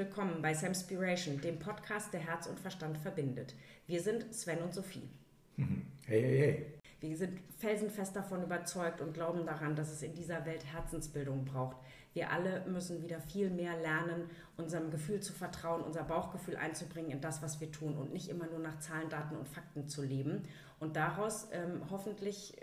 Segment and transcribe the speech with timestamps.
[0.00, 3.54] Willkommen bei Samspiration, dem Podcast, der Herz und Verstand verbindet.
[3.86, 5.10] Wir sind Sven und Sophie.
[6.06, 6.66] Hey, hey, hey.
[7.00, 11.76] Wir sind felsenfest davon überzeugt und glauben daran, dass es in dieser Welt Herzensbildung braucht.
[12.14, 17.20] Wir alle müssen wieder viel mehr lernen, unserem Gefühl zu vertrauen, unser Bauchgefühl einzubringen in
[17.20, 20.44] das, was wir tun und nicht immer nur nach Zahlen, Daten und Fakten zu leben
[20.78, 22.56] und daraus ähm, hoffentlich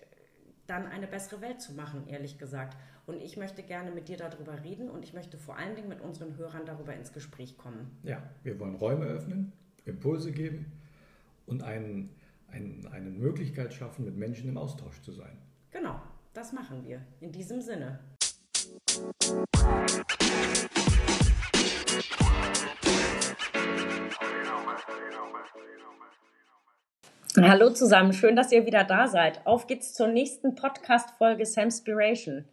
[0.66, 2.76] dann eine bessere Welt zu machen, ehrlich gesagt.
[3.08, 6.02] Und ich möchte gerne mit dir darüber reden und ich möchte vor allen Dingen mit
[6.02, 7.98] unseren Hörern darüber ins Gespräch kommen.
[8.04, 9.54] Ja, wir wollen Räume öffnen,
[9.86, 10.74] Impulse geben
[11.46, 12.10] und einen,
[12.50, 15.38] einen, eine Möglichkeit schaffen, mit Menschen im Austausch zu sein.
[15.72, 16.02] Genau,
[16.34, 17.02] das machen wir.
[17.22, 18.00] In diesem Sinne.
[27.38, 29.48] Hallo zusammen, schön, dass ihr wieder da seid.
[29.48, 32.44] Auf geht's zur nächsten Podcast-Folge Samspiration.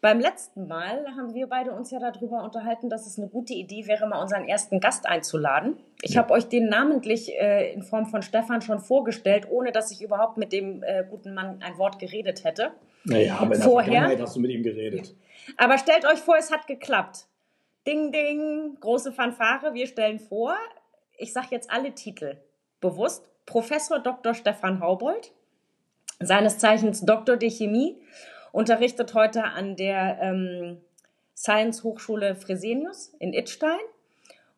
[0.00, 3.86] Beim letzten Mal haben wir beide uns ja darüber unterhalten, dass es eine gute Idee
[3.86, 5.78] wäre, mal unseren ersten Gast einzuladen.
[6.02, 6.22] Ich ja.
[6.22, 10.36] habe euch den namentlich äh, in Form von Stefan schon vorgestellt, ohne dass ich überhaupt
[10.36, 12.72] mit dem äh, guten Mann ein Wort geredet hätte.
[13.04, 15.14] Naja, aber in der Vorher, Vergangenheit hast du mit ihm geredet.
[15.56, 17.26] Aber stellt euch vor, es hat geklappt.
[17.86, 19.72] Ding, ding, große Fanfare.
[19.74, 20.56] Wir stellen vor,
[21.16, 22.36] ich sage jetzt alle Titel
[22.80, 23.30] bewusst.
[23.46, 24.34] Professor Dr.
[24.34, 25.32] Stefan Haubold,
[26.18, 27.96] seines Zeichens Doktor der Chemie
[28.56, 30.78] unterrichtet heute an der ähm,
[31.36, 33.84] Science Hochschule Fresenius in Idstein.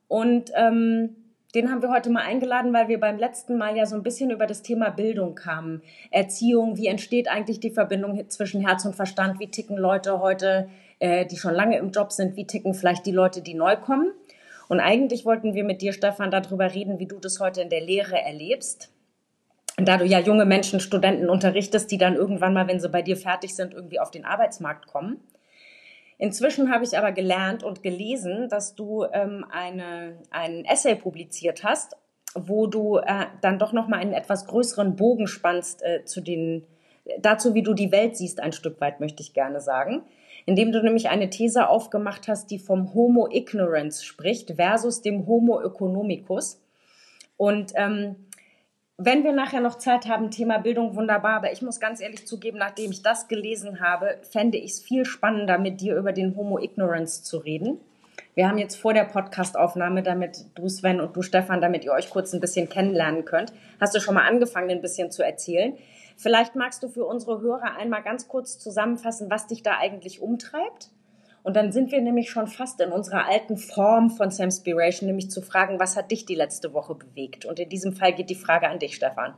[0.06, 1.16] Und ähm,
[1.56, 4.30] den haben wir heute mal eingeladen, weil wir beim letzten Mal ja so ein bisschen
[4.30, 5.82] über das Thema Bildung kamen.
[6.12, 9.40] Erziehung, wie entsteht eigentlich die Verbindung zwischen Herz und Verstand?
[9.40, 10.68] Wie ticken Leute heute,
[11.00, 12.36] äh, die schon lange im Job sind?
[12.36, 14.12] Wie ticken vielleicht die Leute, die neu kommen?
[14.68, 17.80] Und eigentlich wollten wir mit dir, Stefan, darüber reden, wie du das heute in der
[17.80, 18.92] Lehre erlebst
[19.86, 23.16] da du ja junge Menschen, Studenten unterrichtest, die dann irgendwann mal, wenn sie bei dir
[23.16, 25.20] fertig sind, irgendwie auf den Arbeitsmarkt kommen.
[26.18, 31.96] Inzwischen habe ich aber gelernt und gelesen, dass du ähm, eine, einen Essay publiziert hast,
[32.34, 36.66] wo du äh, dann doch noch mal einen etwas größeren Bogen spannst äh, zu den
[37.20, 40.02] dazu, wie du die Welt siehst, ein Stück weit möchte ich gerne sagen,
[40.46, 45.60] indem du nämlich eine These aufgemacht hast, die vom Homo ignorance spricht versus dem Homo
[45.60, 46.60] economicus
[47.36, 48.16] und ähm,
[49.00, 52.58] wenn wir nachher noch Zeit haben, Thema Bildung wunderbar, aber ich muss ganz ehrlich zugeben,
[52.58, 56.58] nachdem ich das gelesen habe, fände ich es viel spannender, mit dir über den Homo
[56.58, 57.80] Ignorance zu reden.
[58.34, 62.10] Wir haben jetzt vor der Podcastaufnahme, damit du Sven und du Stefan, damit ihr euch
[62.10, 65.78] kurz ein bisschen kennenlernen könnt, hast du schon mal angefangen, ein bisschen zu erzählen.
[66.16, 70.90] Vielleicht magst du für unsere Hörer einmal ganz kurz zusammenfassen, was dich da eigentlich umtreibt
[71.48, 75.40] und dann sind wir nämlich schon fast in unserer alten Form von Samspiration, nämlich zu
[75.40, 77.46] fragen, was hat dich die letzte Woche bewegt?
[77.46, 79.34] Und in diesem Fall geht die Frage an dich, Stefan.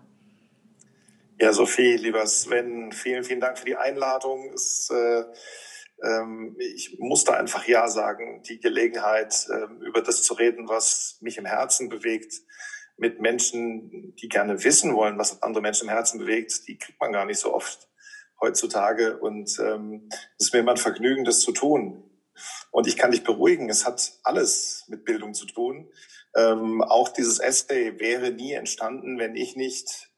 [1.41, 4.51] Ja, Sophie, lieber Sven, vielen, vielen Dank für die Einladung.
[4.53, 5.23] Es, äh,
[6.03, 11.39] ähm, ich musste einfach Ja sagen, die Gelegenheit, äh, über das zu reden, was mich
[11.39, 12.35] im Herzen bewegt,
[12.97, 17.13] mit Menschen, die gerne wissen wollen, was andere Menschen im Herzen bewegt, die kriegt man
[17.13, 17.89] gar nicht so oft
[18.41, 19.19] heutzutage.
[19.19, 20.09] Und ähm,
[20.39, 22.05] es ist mir immer ein Vergnügen, das zu tun.
[22.71, 25.91] Und ich kann dich beruhigen, es hat alles mit Bildung zu tun.
[26.35, 30.11] Ähm, auch dieses Essay wäre nie entstanden, wenn ich nicht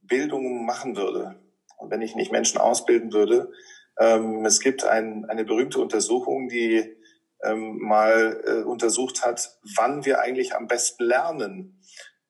[0.00, 1.38] Bildung machen würde
[1.76, 3.52] und wenn ich nicht Menschen ausbilden würde.
[3.98, 6.96] Ähm, es gibt ein, eine berühmte Untersuchung, die
[7.44, 11.80] ähm, mal äh, untersucht hat, wann wir eigentlich am besten lernen.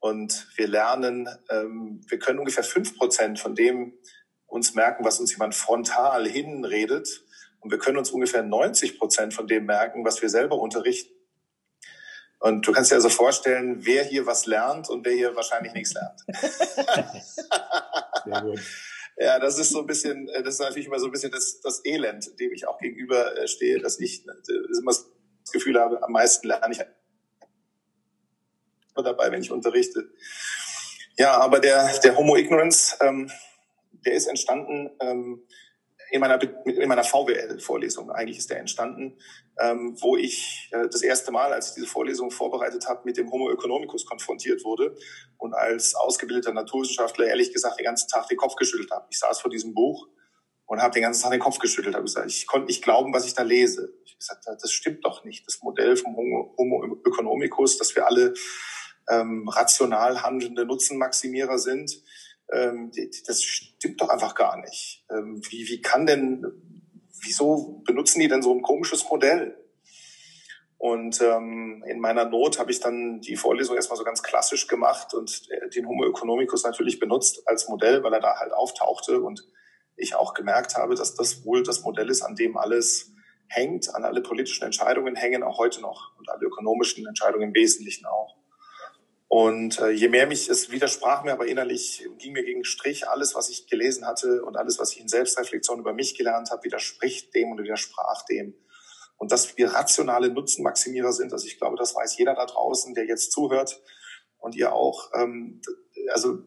[0.00, 3.94] Und wir lernen, ähm, wir können ungefähr fünf Prozent von dem
[4.52, 7.24] uns merken, was uns jemand frontal hinredet.
[7.60, 11.14] Und wir können uns ungefähr 90 Prozent von dem merken, was wir selber unterrichten.
[12.38, 15.94] Und du kannst dir also vorstellen, wer hier was lernt und wer hier wahrscheinlich nichts
[15.94, 16.20] lernt.
[18.24, 18.60] Sehr gut.
[19.16, 21.84] Ja, das ist so ein bisschen, das ist natürlich immer so ein bisschen das, das
[21.84, 26.12] Elend, dem ich auch gegenüber äh, stehe, dass ich äh, immer das Gefühl habe, am
[26.12, 26.80] meisten lerne ich
[28.94, 30.10] dabei, wenn ich unterrichte.
[31.16, 33.30] Ja, aber der, der Homo Ignorance, ähm,
[34.04, 35.46] der ist entstanden ähm,
[36.12, 38.10] in meiner, in meiner VWL-Vorlesung.
[38.10, 39.16] Eigentlich ist der entstanden,
[39.58, 43.30] ähm, wo ich äh, das erste Mal, als ich diese Vorlesung vorbereitet habe, mit dem
[43.30, 44.94] Homo economicus konfrontiert wurde
[45.38, 49.06] und als ausgebildeter Naturwissenschaftler ehrlich gesagt den ganzen Tag den Kopf geschüttelt habe.
[49.10, 50.06] Ich saß vor diesem Buch
[50.66, 51.94] und habe den ganzen Tag den Kopf geschüttelt.
[51.94, 53.94] Habe gesagt, ich konnte nicht glauben, was ich da lese.
[54.04, 55.46] Ich gesagt, das stimmt doch nicht.
[55.46, 58.34] Das Modell vom Homo, Homo economicus, dass wir alle
[59.08, 62.02] ähm, rational handelnde Nutzenmaximierer sind,
[63.26, 65.04] das stimmt doch einfach gar nicht.
[65.10, 66.44] Ähm, wie, wie kann denn,
[67.22, 69.56] wieso benutzen die denn so ein komisches Modell?
[70.78, 75.14] Und ähm, in meiner Not habe ich dann die Vorlesung erstmal so ganz klassisch gemacht
[75.14, 79.46] und äh, den Homo economicus natürlich benutzt als Modell, weil er da halt auftauchte und
[79.94, 83.12] ich auch gemerkt habe, dass das wohl das Modell ist, an dem alles
[83.46, 88.06] hängt, an alle politischen Entscheidungen hängen auch heute noch und alle ökonomischen Entscheidungen im Wesentlichen
[88.06, 88.41] auch.
[89.32, 93.34] Und äh, je mehr mich, es widersprach mir aber innerlich, ging mir gegen Strich, alles,
[93.34, 97.34] was ich gelesen hatte und alles, was ich in Selbstreflexion über mich gelernt habe, widerspricht
[97.34, 98.54] dem und widersprach dem.
[99.16, 103.06] Und dass wir rationale Nutzenmaximierer sind, also ich glaube, das weiß jeder da draußen, der
[103.06, 103.80] jetzt zuhört
[104.36, 105.10] und ihr auch.
[105.14, 105.62] Ähm,
[106.12, 106.40] also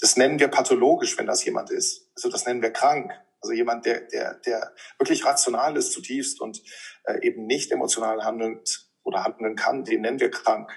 [0.00, 2.08] das nennen wir pathologisch, wenn das jemand ist.
[2.16, 3.12] Also das nennen wir krank.
[3.42, 6.62] Also jemand, der, der, der wirklich rational ist zutiefst und
[7.04, 10.72] äh, eben nicht emotional handelt oder handeln kann, den nennen wir krank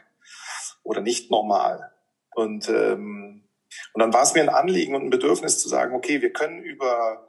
[0.83, 1.91] oder nicht normal.
[2.35, 3.47] Und, ähm,
[3.93, 6.63] und dann war es mir ein Anliegen und ein Bedürfnis zu sagen, okay, wir können
[6.63, 7.27] über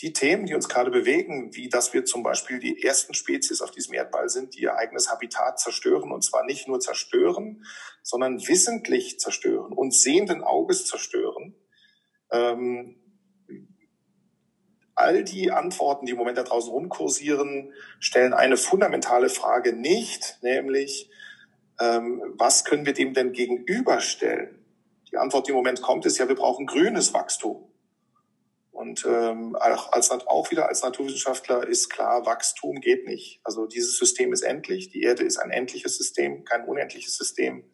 [0.00, 3.72] die Themen, die uns gerade bewegen, wie dass wir zum Beispiel die ersten Spezies auf
[3.72, 7.64] diesem Erdball sind, die ihr eigenes Habitat zerstören, und zwar nicht nur zerstören,
[8.02, 11.56] sondern wissentlich zerstören und sehenden Auges zerstören.
[12.30, 12.96] Ähm,
[14.94, 21.10] all die Antworten, die im Moment da draußen rumkursieren, stellen eine fundamentale Frage nicht, nämlich,
[21.80, 24.64] ähm, was können wir dem denn gegenüberstellen?
[25.10, 27.68] Die Antwort, die im Moment kommt, ist ja, wir brauchen grünes Wachstum.
[28.78, 33.40] Und ähm, als, auch wieder als Naturwissenschaftler ist klar, Wachstum geht nicht.
[33.42, 34.90] Also dieses System ist endlich.
[34.90, 37.64] Die Erde ist ein endliches System, kein unendliches System.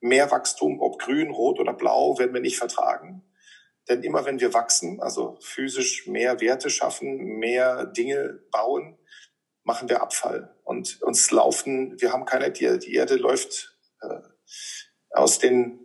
[0.00, 3.24] Mehr Wachstum, ob grün, rot oder blau, werden wir nicht vertragen.
[3.88, 8.98] Denn immer wenn wir wachsen, also physisch mehr Werte schaffen, mehr Dinge bauen,
[9.66, 10.54] machen wir Abfall.
[10.64, 14.20] Und uns laufen, wir haben keine, die, die Erde läuft äh,
[15.10, 15.80] aus den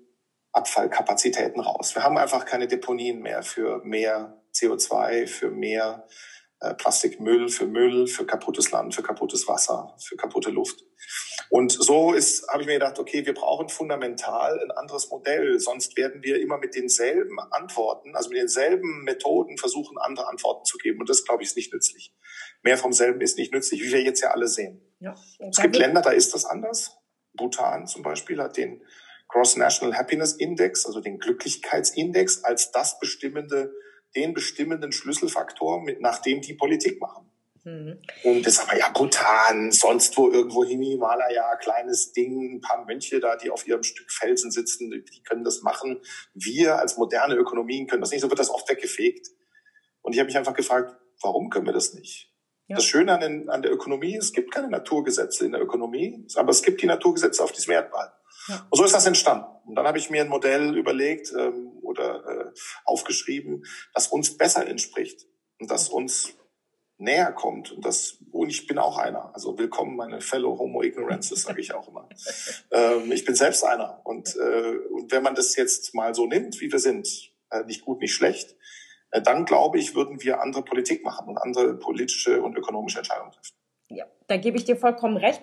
[0.53, 1.95] Abfallkapazitäten raus.
[1.95, 6.07] Wir haben einfach keine Deponien mehr für mehr CO2, für mehr
[6.59, 10.83] äh, Plastikmüll, für Müll, für kaputtes Land, für kaputtes Wasser, für kaputte Luft.
[11.51, 15.97] Und so ist, habe ich mir gedacht, okay, wir brauchen fundamental ein anderes Modell, sonst
[15.97, 21.01] werden wir immer mit denselben Antworten, also mit denselben Methoden versuchen, andere Antworten zu geben.
[21.01, 22.15] Und das, glaube ich, ist nicht nützlich.
[22.63, 24.81] Mehr vom selben ist nicht nützlich, wie wir jetzt ja alle sehen.
[24.99, 25.13] Ja.
[25.39, 26.97] Es gibt Länder, da ist das anders.
[27.33, 28.81] Bhutan zum Beispiel hat den
[29.27, 33.73] Cross National Happiness Index, also den Glücklichkeitsindex, als das bestimmende,
[34.15, 37.30] den bestimmenden Schlüsselfaktor, mit, nach dem die Politik machen.
[37.63, 37.99] Mhm.
[38.23, 43.19] Und das wir, ja, Bhutan, sonst wo irgendwo im Himalaya, kleines Ding, ein paar Mönche
[43.19, 46.01] da, die auf ihrem Stück Felsen sitzen, die können das machen.
[46.33, 49.27] Wir als moderne Ökonomien können das nicht, so wird das oft weggefegt.
[50.01, 52.31] Und ich habe mich einfach gefragt, warum können wir das nicht?
[52.67, 52.77] Ja.
[52.77, 56.49] Das Schöne an, den, an, der Ökonomie, es gibt keine Naturgesetze in der Ökonomie, aber
[56.49, 58.11] es gibt die Naturgesetze auf diesem Erdball.
[58.47, 58.65] Ja.
[58.69, 59.45] Und so ist das entstanden.
[59.65, 62.51] Und dann habe ich mir ein Modell überlegt ähm, oder äh,
[62.85, 65.27] aufgeschrieben, das uns besser entspricht
[65.59, 66.33] und das uns
[67.01, 67.71] näher kommt.
[67.71, 69.31] Und das, und ich bin auch einer.
[69.33, 72.07] Also willkommen, meine Fellow Homo Ignorances, sage ich auch immer.
[72.71, 73.99] ähm, ich bin selbst einer.
[74.03, 77.81] Und, äh, und wenn man das jetzt mal so nimmt, wie wir sind, äh, nicht
[77.81, 78.55] gut, nicht schlecht,
[79.11, 83.31] äh, dann glaube ich, würden wir andere Politik machen und andere politische und ökonomische Entscheidungen
[83.31, 83.55] treffen.
[83.89, 85.41] Ja, da gebe ich dir vollkommen recht.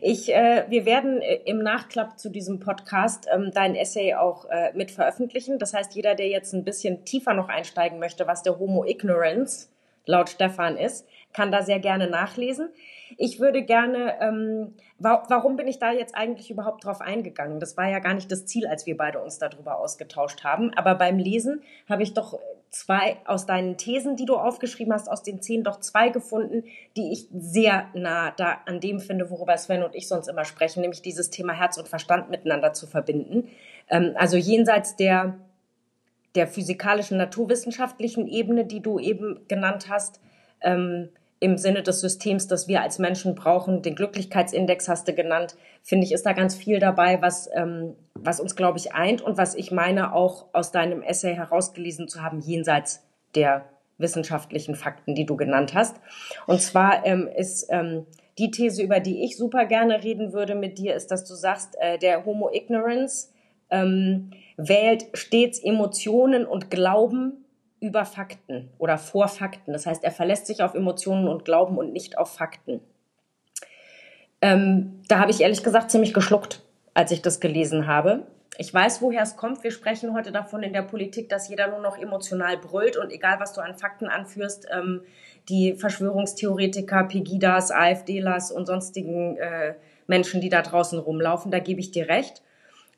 [0.00, 4.72] Ich, äh, wir werden äh, im Nachklapp zu diesem Podcast ähm, dein Essay auch äh,
[4.74, 5.58] mit veröffentlichen.
[5.58, 9.68] Das heißt, jeder, der jetzt ein bisschen tiefer noch einsteigen möchte, was der Homo Ignorance
[10.06, 12.70] laut Stefan ist, kann da sehr gerne nachlesen.
[13.16, 17.60] Ich würde gerne, ähm, wa warum bin ich da jetzt eigentlich überhaupt drauf eingegangen?
[17.60, 20.72] Das war ja gar nicht das Ziel, als wir beide uns darüber ausgetauscht haben.
[20.74, 22.38] Aber beim Lesen habe ich doch
[22.70, 26.64] zwei aus deinen Thesen, die du aufgeschrieben hast, aus den zehn doch zwei gefunden,
[26.96, 30.80] die ich sehr nah da an dem finde, worüber Sven und ich sonst immer sprechen,
[30.80, 33.48] nämlich dieses Thema Herz und Verstand miteinander zu verbinden.
[33.88, 35.36] Ähm, also jenseits der
[36.34, 40.20] der physikalischen, naturwissenschaftlichen Ebene, die du eben genannt hast,
[40.60, 41.08] ähm,
[41.40, 46.06] im Sinne des Systems, das wir als Menschen brauchen, den Glücklichkeitsindex hast du genannt, finde
[46.06, 49.54] ich, ist da ganz viel dabei, was, ähm, was uns, glaube ich, eint und was
[49.54, 53.02] ich meine, auch aus deinem Essay herausgelesen zu haben, jenseits
[53.34, 53.64] der
[53.96, 55.96] wissenschaftlichen Fakten, die du genannt hast.
[56.46, 58.06] Und zwar ähm, ist ähm,
[58.38, 61.76] die These, über die ich super gerne reden würde mit dir, ist, dass du sagst,
[61.80, 63.28] äh, der Homo Ignorance
[63.70, 67.44] ähm, wählt stets Emotionen und Glauben
[67.80, 69.72] über Fakten oder vor Fakten.
[69.72, 72.80] Das heißt, er verlässt sich auf Emotionen und Glauben und nicht auf Fakten.
[74.42, 76.62] Ähm, da habe ich ehrlich gesagt ziemlich geschluckt,
[76.94, 78.26] als ich das gelesen habe.
[78.58, 79.64] Ich weiß, woher es kommt.
[79.64, 83.40] Wir sprechen heute davon in der Politik, dass jeder nur noch emotional brüllt und egal,
[83.40, 85.02] was du an Fakten anführst, ähm,
[85.48, 89.74] die Verschwörungstheoretiker, Pegidas, AfDlers und sonstigen äh,
[90.06, 92.42] Menschen, die da draußen rumlaufen, da gebe ich dir recht.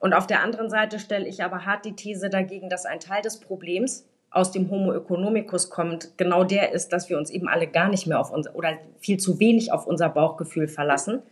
[0.02, 3.22] Und auf der anderen Seite stelle ich aber hart die These dagegen, dass ein Teil
[3.22, 7.68] des Problems aus dem Homo economicus kommt, genau der ist, dass wir uns eben alle
[7.68, 11.22] gar nicht mehr auf unser oder viel zu wenig auf unser Bauchgefühl verlassen.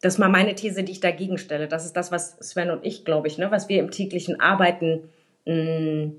[0.00, 1.66] Das ist mal meine These, die ich dagegen stelle.
[1.66, 5.08] Das ist das, was Sven und ich, glaube ich, ne, was wir im täglichen Arbeiten
[5.44, 6.12] mh, mm,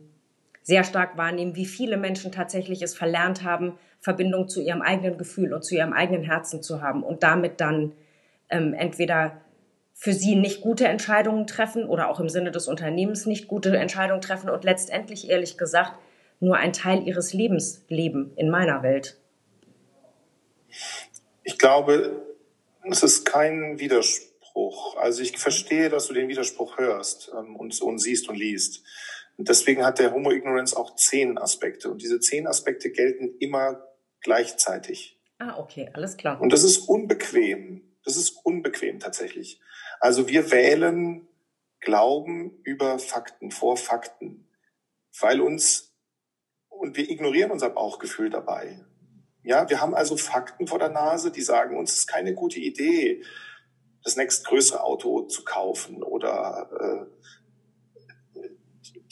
[0.64, 5.54] sehr stark wahrnehmen, wie viele Menschen tatsächlich es verlernt haben, Verbindung zu ihrem eigenen Gefühl
[5.54, 7.94] und zu ihrem eigenen Herzen zu haben und damit dann
[8.50, 9.40] ähm, entweder
[10.02, 14.20] für sie nicht gute Entscheidungen treffen oder auch im Sinne des Unternehmens nicht gute Entscheidungen
[14.20, 15.94] treffen und letztendlich, ehrlich gesagt,
[16.40, 19.20] nur ein Teil ihres Lebens leben in meiner Welt.
[21.44, 22.20] Ich glaube,
[22.90, 24.98] es ist kein Widerspruch.
[24.98, 28.84] Also ich verstehe, dass du den Widerspruch hörst ähm, und, und siehst und liest.
[29.38, 31.92] Und deswegen hat der Homo Ignorance auch zehn Aspekte.
[31.92, 33.84] Und diese zehn Aspekte gelten immer
[34.22, 35.20] gleichzeitig.
[35.38, 36.42] Ah, okay, alles klar.
[36.42, 37.84] Und das ist unbequem.
[38.04, 39.60] Das ist unbequem tatsächlich.
[40.02, 41.28] Also wir wählen
[41.80, 44.48] Glauben über Fakten, vor Fakten,
[45.20, 45.96] weil uns,
[46.70, 48.84] und wir ignorieren unser Bauchgefühl dabei.
[49.44, 52.60] Ja, wir haben also Fakten vor der Nase, die sagen uns, es ist keine gute
[52.60, 53.24] Idee,
[54.04, 57.08] das nächstgrößere Auto zu kaufen oder
[58.36, 58.50] äh,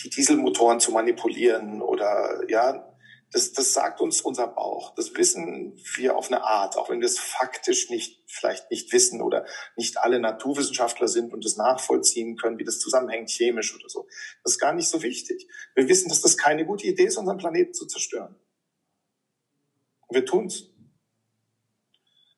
[0.03, 2.88] die Dieselmotoren zu manipulieren oder ja,
[3.31, 4.95] das, das sagt uns unser Bauch.
[4.95, 9.21] Das wissen wir auf eine Art, auch wenn wir es faktisch nicht, vielleicht nicht wissen
[9.21, 9.45] oder
[9.75, 14.07] nicht alle Naturwissenschaftler sind und es nachvollziehen können, wie das zusammenhängt chemisch oder so.
[14.43, 15.47] Das ist gar nicht so wichtig.
[15.75, 18.35] Wir wissen, dass das keine gute Idee ist, unseren Planeten zu zerstören.
[20.07, 20.71] Und wir tun's.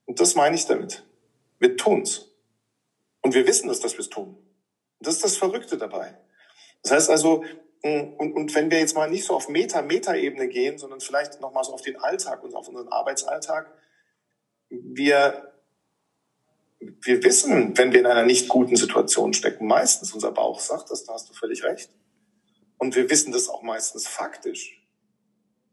[0.05, 1.05] Und das meine ich damit.
[1.59, 2.27] Wir tun's.
[3.21, 4.35] Und wir wissen es, dass wir es tun.
[4.35, 6.17] Und das ist das Verrückte dabei.
[6.83, 7.45] Das heißt also,
[7.83, 11.63] und, und wenn wir jetzt mal nicht so auf Meta, Meta-Ebene gehen, sondern vielleicht nochmal
[11.63, 13.71] so auf den Alltag und auf unseren Arbeitsalltag,
[14.69, 15.51] wir,
[16.79, 21.03] wir wissen, wenn wir in einer nicht guten Situation stecken, meistens unser Bauch sagt das,
[21.05, 21.89] da hast du völlig recht.
[22.77, 24.79] Und wir wissen das auch meistens faktisch.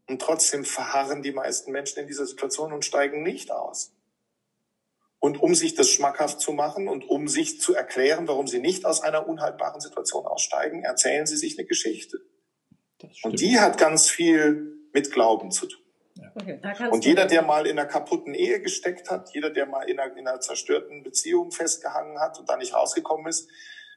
[0.07, 3.91] Und trotzdem verharren die meisten Menschen in dieser Situation und steigen nicht aus.
[5.19, 8.85] Und um sich das schmackhaft zu machen und um sich zu erklären, warum sie nicht
[8.85, 12.21] aus einer unhaltbaren Situation aussteigen, erzählen sie sich eine Geschichte.
[13.23, 15.81] Und die hat ganz viel mit Glauben zu tun.
[16.35, 16.59] Okay,
[16.91, 20.15] und jeder, der mal in einer kaputten Ehe gesteckt hat, jeder, der mal in einer,
[20.17, 23.49] in einer zerstörten Beziehung festgehangen hat und da nicht rausgekommen ist,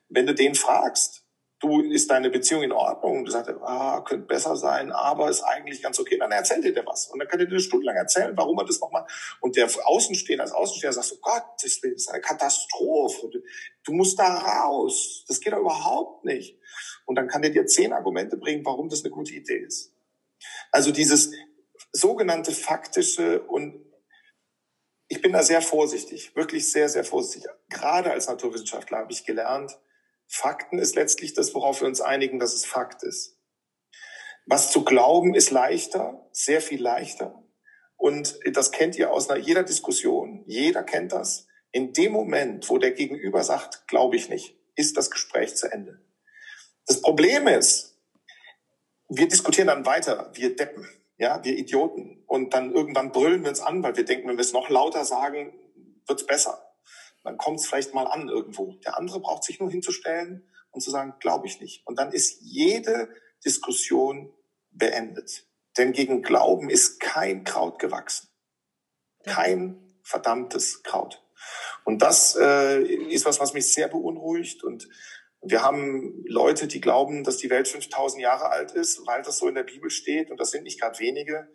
[0.09, 1.25] wenn du den fragst,
[1.63, 3.19] du, ist deine Beziehung in Ordnung?
[3.19, 6.19] Und du sagst, ah, könnte besser sein, aber ist eigentlich ganz okay.
[6.19, 7.07] Dann erzählt dir der was.
[7.09, 9.07] Und dann kann er dir eine Stunde lang erzählen, warum er das nochmal,
[9.41, 13.31] und der Außenstehende, als Außenstehender sagst du, Gott, das ist eine Katastrophe.
[13.85, 15.25] Du musst da raus.
[15.29, 16.59] Das geht doch überhaupt nicht.
[17.07, 19.93] Und dann kann er dir zehn Argumente bringen, warum das eine gute Idee ist.
[20.71, 21.33] Also dieses
[21.93, 23.85] sogenannte faktische und
[25.09, 27.51] ich bin da sehr vorsichtig, wirklich sehr, sehr vorsichtig.
[27.69, 29.79] Gerade als Naturwissenschaftler habe ich gelernt,
[30.27, 33.39] Fakten ist letztlich das, worauf wir uns einigen, dass es Fakt ist.
[34.47, 37.43] Was zu glauben ist leichter, sehr viel leichter.
[37.97, 40.43] Und das kennt ihr aus jeder Diskussion.
[40.47, 41.47] Jeder kennt das.
[41.71, 46.01] In dem Moment, wo der Gegenüber sagt, glaube ich nicht, ist das Gespräch zu Ende.
[46.87, 48.01] Das Problem ist,
[49.09, 50.89] wir diskutieren dann weiter, wir Deppen,
[51.19, 52.25] ja, wir Idioten.
[52.27, 55.05] Und dann irgendwann brüllen wir uns an, weil wir denken, wenn wir es noch lauter
[55.05, 55.53] sagen,
[56.07, 56.62] wird's besser
[57.25, 58.75] dann kommt es vielleicht mal an irgendwo.
[58.85, 61.87] Der andere braucht sich nur hinzustellen und zu sagen, glaube ich nicht.
[61.87, 63.09] Und dann ist jede
[63.45, 64.33] Diskussion
[64.71, 65.47] beendet.
[65.77, 68.29] Denn gegen Glauben ist kein Kraut gewachsen.
[69.25, 71.23] Kein verdammtes Kraut.
[71.85, 74.63] Und das äh, ist was, was mich sehr beunruhigt.
[74.63, 74.89] Und
[75.41, 79.49] wir haben Leute, die glauben, dass die Welt 5000 Jahre alt ist, weil das so
[79.49, 80.31] in der Bibel steht.
[80.31, 81.49] Und das sind nicht gerade wenige.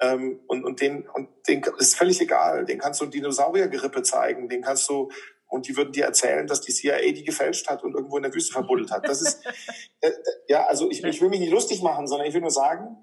[0.00, 2.64] Ähm, und, und den, und den ist völlig egal.
[2.64, 5.10] Den kannst du Dinosauriergerippe zeigen, den kannst du,
[5.48, 8.34] und die würden dir erzählen, dass die CIA die gefälscht hat und irgendwo in der
[8.34, 9.08] Wüste verbuddelt hat.
[9.08, 9.44] Das ist,
[10.00, 10.10] äh,
[10.48, 12.96] ja, also ich, ich will mich nicht lustig machen, sondern ich will nur sagen,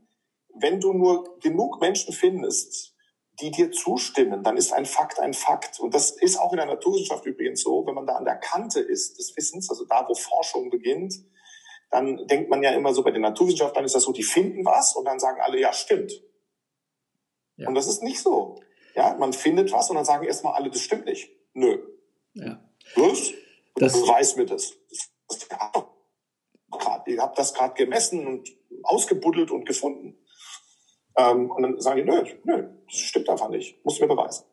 [0.55, 2.93] wenn du nur genug Menschen findest,
[3.41, 5.79] die dir zustimmen, dann ist ein Fakt ein Fakt.
[5.79, 8.79] Und das ist auch in der Naturwissenschaft übrigens so, wenn man da an der Kante
[8.79, 11.15] ist des Wissens, also da, wo Forschung beginnt,
[11.89, 14.95] dann denkt man ja immer so bei den Naturwissenschaftlern ist das so, die finden was
[14.95, 16.11] und dann sagen alle, ja, stimmt.
[17.57, 17.67] Ja.
[17.67, 18.59] Und das ist nicht so.
[18.95, 21.29] Ja, man findet was und dann sagen erstmal alle, das stimmt nicht.
[21.53, 21.79] Nö.
[22.33, 22.63] Ja.
[22.95, 23.33] Was?
[23.75, 24.73] Das beweis mir das.
[25.27, 25.49] das,
[27.07, 28.49] ihr habt das gerade gemessen und
[28.83, 30.15] ausgebuddelt und gefunden.
[31.17, 33.83] Ähm, und dann sagen die, nö, nö, das stimmt einfach nicht.
[33.83, 34.45] Muss mir beweisen.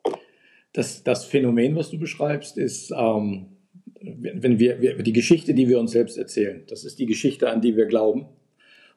[0.73, 3.57] Das, das Phänomen, was du beschreibst, ist, ähm,
[4.01, 6.65] wenn wir, wir, die Geschichte, die wir uns selbst erzählen.
[6.69, 8.29] Das ist die Geschichte, an die wir glauben.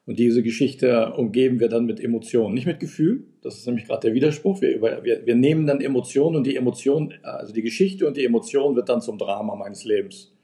[0.06, 3.24] Und diese Geschichte umgeben wir dann mit Emotionen, nicht mit Gefühl.
[3.42, 4.60] Das ist nämlich gerade der Widerspruch.
[4.60, 8.76] Wir, wir, wir nehmen dann Emotionen und die Emotion, also die Geschichte und die Emotion
[8.76, 10.34] wird dann zum Drama meines Lebens.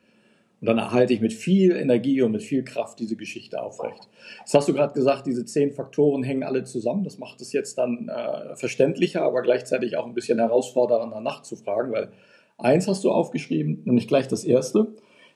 [0.61, 4.09] Und dann erhalte ich mit viel Energie und mit viel Kraft diese Geschichte aufrecht.
[4.41, 7.03] Jetzt hast du gerade gesagt, diese zehn Faktoren hängen alle zusammen.
[7.03, 12.13] Das macht es jetzt dann äh, verständlicher, aber gleichzeitig auch ein bisschen herausfordernder nachzufragen, weil
[12.59, 14.89] eins hast du aufgeschrieben, nämlich gleich das erste.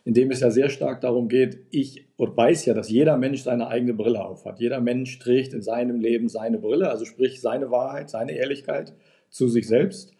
[0.05, 3.69] In dem es ja sehr stark darum geht, ich weiß ja, dass jeder Mensch seine
[3.69, 4.61] eigene Brille aufhat.
[4.61, 8.95] Jeder Mensch trägt in seinem Leben seine Brille, also sprich seine Wahrheit, seine Ehrlichkeit
[9.31, 10.13] zu sich selbst.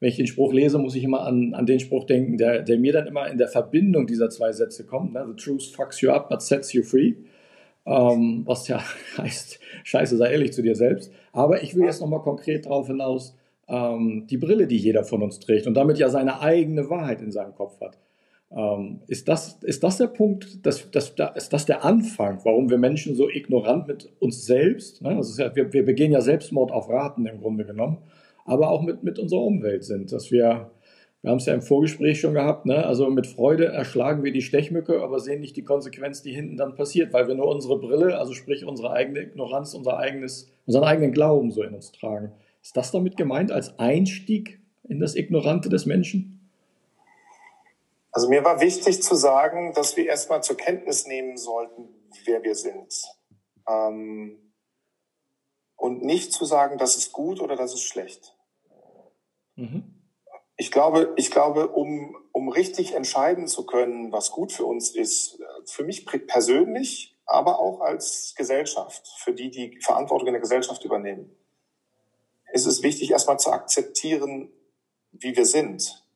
[0.00, 2.78] Wenn ich den Spruch lese, muss ich immer an, an den Spruch denken, der, der
[2.78, 5.12] mir dann immer in der Verbindung dieser zwei Sätze kommt.
[5.12, 5.26] Ne?
[5.26, 7.14] The truth fucks you up, but sets you free.
[7.84, 8.82] Ähm, was ja
[9.18, 11.12] heißt, scheiße, sei ehrlich zu dir selbst.
[11.32, 13.36] Aber ich will jetzt nochmal konkret darauf hinaus,
[13.68, 17.30] ähm, die Brille, die jeder von uns trägt und damit ja seine eigene Wahrheit in
[17.30, 17.98] seinem Kopf hat.
[18.50, 22.78] Ähm, ist, das, ist das der Punkt, dass, dass, ist das der Anfang, warum wir
[22.78, 25.18] Menschen so ignorant mit uns selbst, ne?
[25.20, 27.98] ist ja, wir, wir begehen ja Selbstmord auf Raten im Grunde genommen,
[28.46, 30.70] aber auch mit, mit unserer Umwelt sind, dass wir,
[31.20, 32.86] wir haben es ja im Vorgespräch schon gehabt, ne?
[32.86, 36.74] also mit Freude erschlagen wir die Stechmücke, aber sehen nicht die Konsequenz, die hinten dann
[36.74, 41.12] passiert, weil wir nur unsere Brille, also sprich unsere eigene Ignoranz, unser eigenes, unseren eigenen
[41.12, 42.32] Glauben so in uns tragen.
[42.62, 46.37] Ist das damit gemeint als Einstieg in das Ignorante des Menschen?
[48.10, 51.88] Also mir war wichtig zu sagen, dass wir erstmal zur Kenntnis nehmen sollten,
[52.24, 53.02] wer wir sind.
[53.68, 54.52] Ähm,
[55.76, 58.34] und nicht zu sagen, das ist gut oder das ist schlecht.
[59.56, 59.94] Mhm.
[60.56, 65.38] Ich glaube, ich glaube um, um richtig entscheiden zu können, was gut für uns ist,
[65.66, 71.36] für mich persönlich, aber auch als Gesellschaft, für die, die Verantwortung in der Gesellschaft übernehmen,
[72.52, 74.50] ist es wichtig, erstmal zu akzeptieren,
[75.12, 76.07] wie wir sind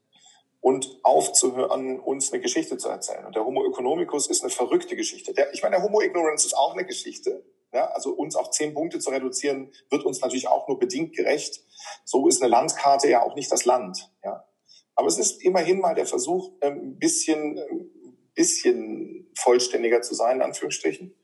[0.63, 3.27] und aufzuhören, uns eine Geschichte zu erzählen.
[3.27, 5.35] Und der Homo economicus ist eine verrückte Geschichte.
[5.35, 7.45] Der, ich meine, der Homo ignorance ist auch eine Geschichte.
[7.75, 11.65] Ja, also uns auf zehn Punkte zu reduzieren, wird uns natürlich auch nur bedingt gerecht.
[12.05, 14.09] So ist eine Landkarte ja auch nicht das Land.
[14.23, 14.47] Ja.
[14.95, 20.15] Aber es ist immerhin mal der Versuch, ein ähm, bisschen, ein ähm, bisschen vollständiger zu
[20.15, 21.17] sein, in Anführungsstrichen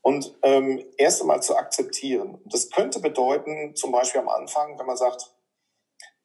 [0.00, 2.40] und ähm, erst einmal zu akzeptieren.
[2.46, 5.30] Das könnte bedeuten, zum Beispiel am Anfang, wenn man sagt,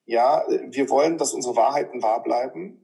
[0.08, 2.84] ja, wir wollen, dass unsere Wahrheiten wahr bleiben.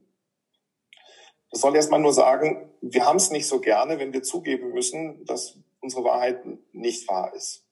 [1.50, 5.24] Das soll erstmal nur sagen, wir haben es nicht so gerne, wenn wir zugeben müssen,
[5.24, 7.66] dass unsere Wahrheit nicht wahr ist.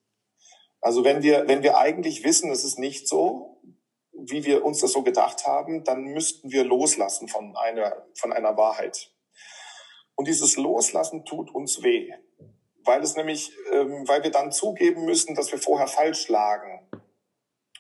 [0.81, 3.63] Also wenn wir, wenn wir eigentlich wissen, es ist nicht so,
[4.13, 8.57] wie wir uns das so gedacht haben, dann müssten wir loslassen von einer, von einer
[8.57, 9.13] Wahrheit.
[10.17, 12.13] Und dieses Loslassen tut uns weh
[12.85, 16.89] weil es nämlich, ähm, weil wir dann zugeben müssen, dass wir vorher falsch lagen.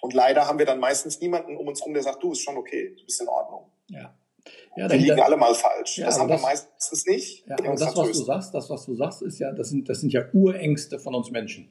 [0.02, 2.56] Und leider haben wir dann meistens niemanden um uns herum, der sagt, du, ist schon
[2.56, 3.70] okay, du bist in Ordnung.
[3.86, 4.12] Ja.
[4.76, 5.98] Ja, wir liegen alle mal falsch.
[5.98, 7.46] Ja, das haben das, wir meistens nicht.
[7.46, 10.00] Ja, aber das, was du sagst, das, was du sagst, ist ja, das sind, das
[10.00, 11.68] sind ja Urängste von uns Menschen.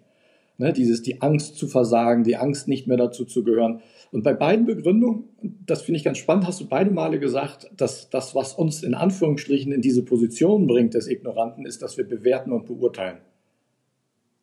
[0.58, 3.82] Ne, dieses, die Angst zu versagen, die Angst nicht mehr dazu zu gehören.
[4.14, 5.26] Und bei beiden Begründungen,
[5.66, 8.94] das finde ich ganz spannend, hast du beide Male gesagt, dass das, was uns in
[8.94, 13.18] Anführungsstrichen in diese Position bringt des Ignoranten, ist, dass wir bewerten und beurteilen.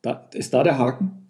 [0.03, 1.28] Da, ist da der Haken?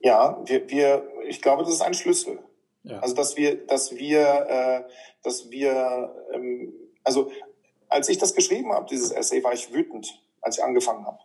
[0.00, 2.38] Ja, wir, wir, ich glaube, das ist ein Schlüssel.
[2.82, 2.98] Ja.
[3.00, 4.90] Also dass wir, dass wir, äh,
[5.22, 6.72] dass wir, ähm,
[7.04, 7.30] also
[7.88, 11.18] als ich das geschrieben habe, dieses Essay, war ich wütend, als ich angefangen habe.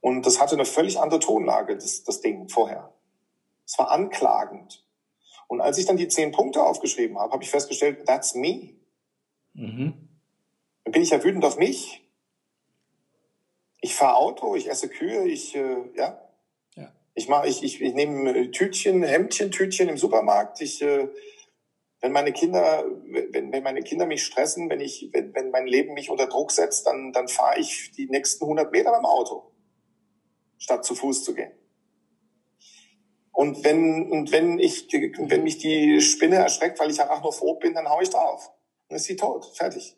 [0.00, 2.94] Und das hatte eine völlig andere Tonlage, das, das Ding vorher.
[3.66, 4.84] Es war anklagend.
[5.48, 8.74] Und als ich dann die zehn Punkte aufgeschrieben habe, habe ich festgestellt, that's me.
[9.54, 10.08] Mhm.
[10.84, 12.08] Dann bin ich ja wütend auf mich.
[13.80, 16.22] Ich fahre Auto, ich esse Kühe, ich, äh, ja.
[17.20, 20.62] Ich mache, ich, ich, ich nehme Tütchen, Hemdchen, Tütchen im Supermarkt.
[20.62, 21.06] Ich, äh,
[22.00, 22.82] wenn meine Kinder,
[23.30, 26.50] wenn, wenn meine Kinder mich stressen, wenn ich, wenn, wenn mein Leben mich unter Druck
[26.50, 29.52] setzt, dann, dann fahre ich die nächsten 100 Meter beim Auto,
[30.56, 31.52] statt zu Fuß zu gehen.
[33.32, 37.90] Und wenn, und wenn ich, wenn mich die Spinne erschreckt, weil ich arachnophob bin, dann
[37.90, 38.50] hau ich drauf.
[38.88, 39.44] Dann ist sie tot.
[39.54, 39.94] Fertig.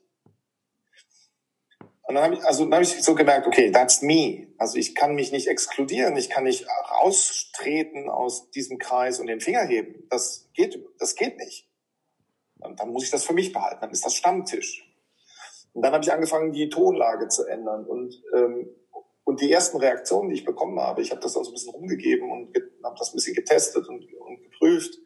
[2.04, 4.48] Und dann habe ich, also dann habe ich so gemerkt, okay, that's me.
[4.58, 9.40] Also ich kann mich nicht exkludieren, ich kann nicht raustreten aus diesem Kreis und den
[9.40, 10.06] Finger heben.
[10.10, 11.68] Das geht, das geht nicht.
[12.58, 13.78] Und dann muss ich das für mich behalten.
[13.80, 14.88] Dann ist das Stammtisch.
[15.72, 18.68] Und dann habe ich angefangen, die Tonlage zu ändern und ähm,
[19.24, 21.72] und die ersten Reaktionen, die ich bekommen habe, ich habe das dann so ein bisschen
[21.72, 24.98] rumgegeben und habe das ein bisschen getestet und, und geprüft.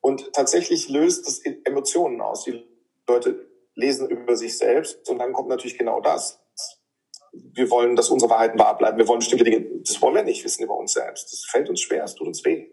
[0.00, 2.44] Und tatsächlich löst das Emotionen aus.
[2.44, 2.62] Die
[3.08, 6.40] Leute lesen über sich selbst und dann kommt natürlich genau das.
[7.32, 8.98] Wir wollen, dass unsere Wahrheiten wahr bleiben.
[8.98, 11.32] Wir wollen bestimmte Dinge, das wollen wir nicht wissen über uns selbst.
[11.32, 12.68] Das fällt uns schwer, es tut uns weh.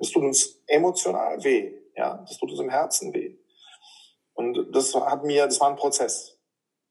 [0.00, 1.74] Es tut uns emotional weh.
[1.94, 3.36] Ja, das tut uns im Herzen weh.
[4.32, 6.38] Und das hat mir, das war ein Prozess.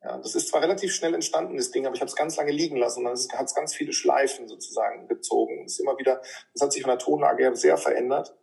[0.04, 2.52] Ja, das ist zwar relativ schnell entstanden, das Ding, aber ich habe es ganz lange
[2.52, 5.64] liegen lassen und dann hat es ganz viele Schleifen sozusagen gezogen.
[5.64, 6.22] Das ist immer wieder,
[6.54, 8.36] das hat sich von der Tonlage her sehr verändert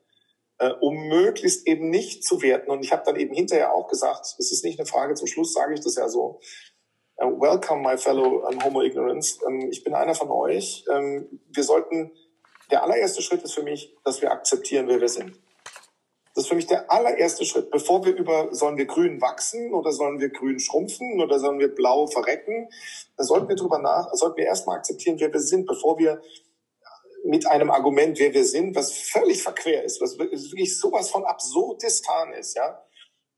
[0.59, 2.71] äh, um möglichst eben nicht zu werten.
[2.71, 5.53] Und ich habe dann eben hinterher auch gesagt, es ist nicht eine Frage, zum Schluss
[5.53, 6.41] sage ich das ja so,
[7.21, 9.41] uh, welcome my fellow um, Homo Ignorance.
[9.47, 10.85] Ähm, ich bin einer von euch.
[10.93, 12.13] Ähm, wir sollten,
[12.71, 15.39] der allererste Schritt ist für mich, dass wir akzeptieren, wer wir sind.
[16.35, 17.71] Das ist für mich der allererste Schritt.
[17.71, 21.73] Bevor wir über, sollen wir grün wachsen oder sollen wir grün schrumpfen oder sollen wir
[21.73, 22.69] blau verrecken,
[23.17, 26.21] da sollten wir drüber nach, sollten wir erstmal akzeptieren, wer wir sind, bevor wir
[27.25, 32.33] mit einem Argument, wer wir sind, was völlig verquer ist, was wirklich sowas von absurdistan
[32.33, 32.85] ist, ja,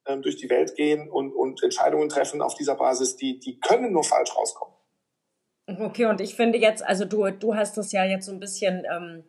[0.07, 3.93] ähm, durch die Welt gehen und, und Entscheidungen treffen auf dieser Basis, die, die können
[3.93, 4.75] nur falsch rauskommen.
[5.69, 8.85] Okay, und ich finde jetzt, also du, du hast das ja jetzt so ein bisschen
[8.93, 9.25] ähm,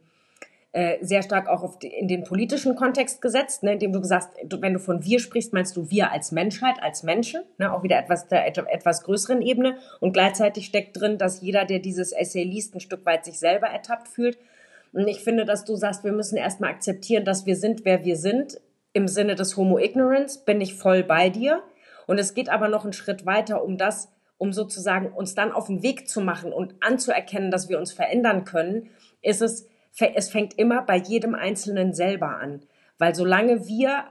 [0.77, 4.35] äh, sehr stark auch auf die, in den politischen Kontext gesetzt, ne, indem du gesagt
[4.37, 7.81] hast, wenn du von wir sprichst, meinst du wir als Menschheit, als Menschen, ne, auch
[7.81, 9.77] wieder etwas der etwas größeren Ebene.
[10.01, 13.65] Und gleichzeitig steckt drin, dass jeder, der dieses Essay liest, ein Stück weit sich selber
[13.65, 14.37] ertappt fühlt.
[14.93, 18.15] Und ich finde, dass du sagst, wir müssen erstmal akzeptieren, dass wir sind, wer wir
[18.15, 18.61] sind.
[18.93, 21.63] Im Sinne des Homo Ignorance bin ich voll bei dir.
[22.05, 25.65] Und es geht aber noch einen Schritt weiter, um das, um sozusagen uns dann auf
[25.65, 28.91] den Weg zu machen und anzuerkennen, dass wir uns verändern können,
[29.23, 29.65] ist es,
[29.99, 32.61] es fängt immer bei jedem Einzelnen selber an.
[32.97, 34.05] Weil solange wir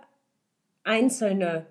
[0.84, 1.66] Einzelne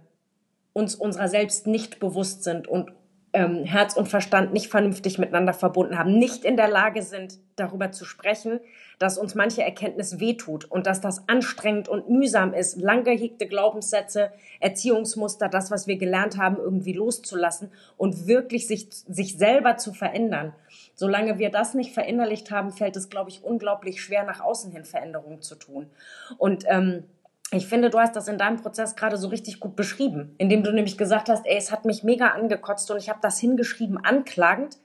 [0.74, 2.92] uns unserer selbst nicht bewusst sind und
[3.36, 7.92] ähm, Herz und Verstand nicht vernünftig miteinander verbunden haben, nicht in der Lage sind, darüber
[7.92, 8.62] zu sprechen,
[8.98, 14.32] dass uns manche Erkenntnis wehtut und dass das anstrengend und mühsam ist, lang gehegte Glaubenssätze,
[14.62, 20.54] Erziehungsmuster, das, was wir gelernt haben, irgendwie loszulassen und wirklich sich, sich selber zu verändern.
[20.96, 24.86] Solange wir das nicht verinnerlicht haben, fällt es, glaube ich, unglaublich schwer, nach außen hin
[24.86, 25.90] Veränderungen zu tun.
[26.38, 27.04] Und ähm,
[27.52, 30.72] ich finde, du hast das in deinem Prozess gerade so richtig gut beschrieben, indem du
[30.72, 34.78] nämlich gesagt hast, ey, es hat mich mega angekotzt und ich habe das hingeschrieben, anklagend,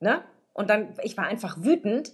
[0.00, 0.22] ne?
[0.54, 2.12] Und dann, ich war einfach wütend.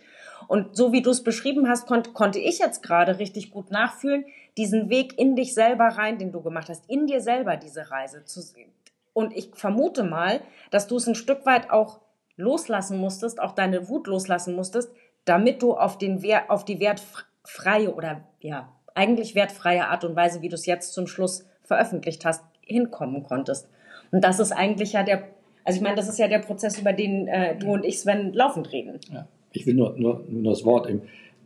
[0.48, 4.24] Und so wie du es beschrieben hast, konnt, konnte ich jetzt gerade richtig gut nachfühlen,
[4.56, 8.24] diesen Weg in dich selber rein, den du gemacht hast, in dir selber diese Reise
[8.24, 8.72] zu sehen.
[9.12, 10.40] Und ich vermute mal,
[10.70, 12.00] dass du es ein Stück weit auch
[12.40, 14.90] loslassen musstest, auch deine Wut loslassen musstest,
[15.24, 20.42] damit du auf den Wert, auf die wertfreie oder ja, eigentlich wertfreie Art und Weise,
[20.42, 23.68] wie du es jetzt zum Schluss veröffentlicht hast, hinkommen konntest.
[24.10, 25.28] Und das ist eigentlich ja der,
[25.64, 28.32] also ich meine, das ist ja der Prozess, über den äh, du und ich, Sven,
[28.32, 28.98] laufend reden.
[29.12, 29.28] Ja.
[29.52, 30.88] Ich will nur, nur, nur das Wort,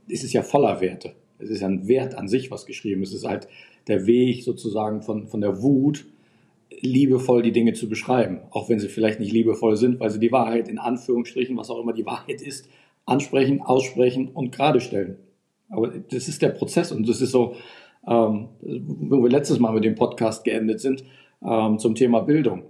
[0.09, 1.12] es ist ja voller Werte.
[1.38, 3.11] Es ist ja ein Wert an sich, was geschrieben ist.
[3.11, 3.48] Es ist halt
[3.88, 6.07] der Weg sozusagen von, von der Wut,
[6.85, 8.40] liebevoll die Dinge zu beschreiben.
[8.51, 11.81] Auch wenn sie vielleicht nicht liebevoll sind, weil sie die Wahrheit in Anführungsstrichen, was auch
[11.81, 12.68] immer die Wahrheit ist,
[13.07, 15.18] ansprechen, aussprechen und gerade stellen.
[15.68, 17.57] Aber das ist der Prozess und das ist so,
[18.07, 21.05] ähm, wo wir letztes Mal mit dem Podcast geendet sind,
[21.42, 22.64] ähm, zum Thema Bildung.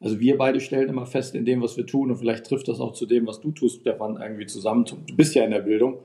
[0.00, 2.80] Also wir beide stellen immer fest in dem, was wir tun und vielleicht trifft das
[2.80, 4.84] auch zu dem, was du tust, Stefan, irgendwie zusammen.
[4.84, 5.98] Du bist ja in der Bildung.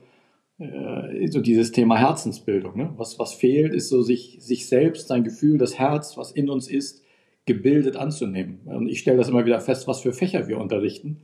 [0.58, 2.76] Äh, so dieses Thema Herzensbildung.
[2.76, 2.92] Ne?
[2.96, 6.68] Was, was fehlt, ist so sich, sich selbst, sein Gefühl, das Herz, was in uns
[6.68, 7.04] ist,
[7.48, 8.60] gebildet anzunehmen.
[8.66, 11.16] Und ich stelle das immer wieder fest, was für Fächer wir unterrichten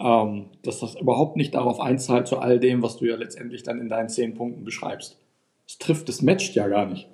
[0.00, 3.80] ähm, dass das überhaupt nicht darauf einzahlt zu all dem, was du ja letztendlich dann
[3.80, 5.18] in deinen zehn Punkten beschreibst.
[5.68, 7.06] Es trifft, es matcht ja gar nicht.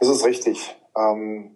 [0.00, 0.58] Das ist richtig.
[0.96, 1.50] Ähm,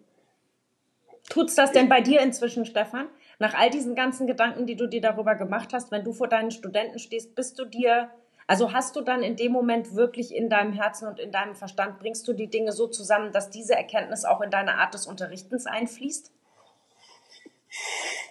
[1.30, 3.06] Tut's das denn bei dir inzwischen, Stefan?
[3.38, 6.50] Nach all diesen ganzen Gedanken, die du dir darüber gemacht hast, wenn du vor deinen
[6.50, 8.10] Studenten stehst, bist du dir,
[8.46, 11.98] also hast du dann in dem Moment wirklich in deinem Herzen und in deinem Verstand,
[11.98, 15.66] bringst du die Dinge so zusammen, dass diese Erkenntnis auch in deine Art des Unterrichtens
[15.66, 16.30] einfließt?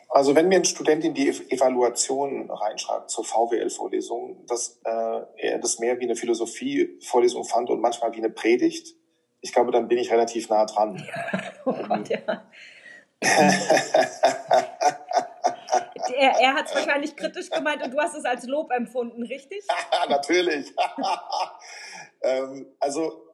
[0.10, 5.80] Also wenn mir ein Student in die Evaluation reinschreibt zur VWL-Vorlesung, dass äh, er das
[5.80, 8.96] mehr wie eine Philosophie-Vorlesung fand und manchmal wie eine Predigt,
[9.42, 11.04] ich glaube, dann bin ich relativ nah dran.
[11.66, 12.44] oh Gott, ja.
[16.16, 19.64] er, er hat es wahrscheinlich kritisch gemeint und du hast es als Lob empfunden, richtig?
[20.10, 20.74] Natürlich.
[22.22, 23.34] ähm, also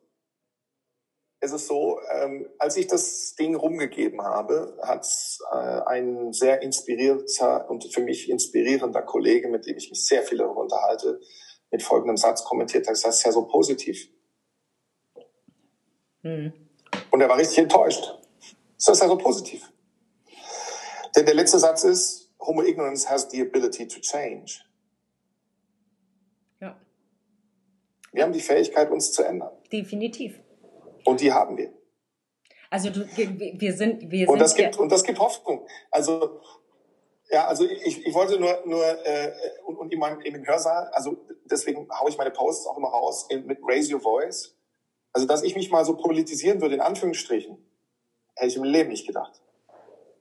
[1.41, 5.07] es ist so, ähm, als ich das Ding rumgegeben habe, hat
[5.51, 10.37] äh, ein sehr inspirierter und für mich inspirierender Kollege, mit dem ich mich sehr viel
[10.37, 11.19] darüber unterhalte,
[11.71, 14.09] mit folgendem Satz kommentiert, das ist ja so positiv.
[16.23, 16.51] Hm.
[17.11, 18.17] Und er war richtig enttäuscht.
[18.75, 19.71] Das ist ja so positiv.
[21.15, 24.61] Denn der letzte Satz ist, Homo ignorance has the ability to change.
[26.59, 26.79] Ja.
[28.11, 29.51] Wir haben die Fähigkeit, uns zu ändern.
[29.71, 30.39] Definitiv.
[31.05, 31.73] Und die haben wir.
[32.69, 35.67] Also du, wir sind, wir und das gibt und das gibt Hoffnung.
[35.89, 36.41] Also
[37.31, 39.31] ja, also ich, ich wollte nur nur äh,
[39.65, 42.89] und, und in meinem in dem Hörsaal, also deswegen haue ich meine Posts auch immer
[42.89, 44.55] raus in, mit Raise Your Voice.
[45.13, 47.57] Also dass ich mich mal so politisieren würde in Anführungsstrichen,
[48.35, 49.41] hätte ich im Leben nicht gedacht.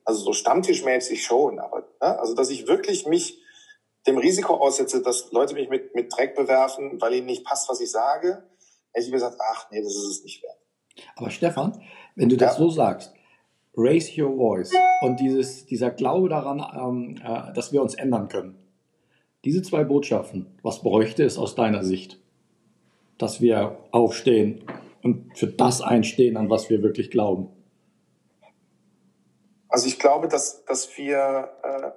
[0.08, 2.18] Also so stammtischmäßig schon, aber ne?
[2.18, 3.42] also dass ich wirklich mich
[4.06, 7.82] dem Risiko aussetze, dass Leute mich mit mit Dreck bewerfen, weil ihnen nicht passt, was
[7.82, 8.42] ich sage,
[8.92, 10.56] hätte ich mir gesagt, ach nee, das ist es nicht wert.
[11.14, 11.84] Aber Stefan,
[12.16, 12.64] wenn du das ja.
[12.64, 13.12] so sagst,
[13.76, 18.56] raise your voice und dieses, dieser Glaube daran, ähm, äh, dass wir uns ändern können.
[19.44, 22.18] Diese zwei Botschaften, was bräuchte es aus deiner Sicht?
[23.18, 24.64] Dass wir aufstehen
[25.02, 27.50] und für das einstehen, an was wir wirklich glauben?
[29.68, 31.90] Also ich glaube, dass, dass wir, äh,